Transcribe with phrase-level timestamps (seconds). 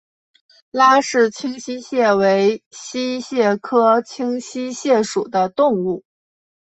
[0.71, 6.03] 拉氏清溪蟹为溪蟹科清溪蟹属的动物。